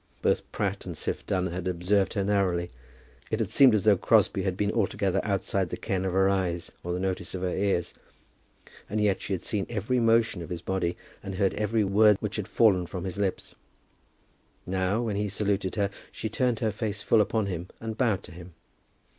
[0.23, 2.71] Both Pratt and Siph Dunn had observed her narrowly.
[3.29, 6.71] It had seemed as though Crosbie had been altogether outside the ken of her eyes,
[6.83, 7.93] or the notice of her ears,
[8.89, 12.17] and yet she had seen every motion of his body, and had heard every word
[12.19, 13.53] which had fallen from his lips.
[14.65, 18.31] Now, when he saluted her, she turned her face full upon him, and bowed to
[18.31, 18.55] him.